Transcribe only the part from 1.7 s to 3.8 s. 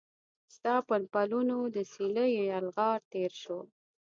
د سیلېو یلغار تیر شو